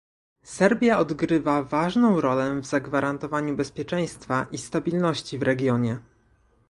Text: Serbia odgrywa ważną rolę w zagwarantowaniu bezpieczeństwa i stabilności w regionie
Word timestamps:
Serbia 0.43 0.97
odgrywa 0.99 1.63
ważną 1.63 2.21
rolę 2.21 2.61
w 2.61 2.65
zagwarantowaniu 2.65 3.55
bezpieczeństwa 3.55 4.47
i 4.51 4.57
stabilności 4.57 5.37
w 5.39 5.43
regionie 5.43 5.99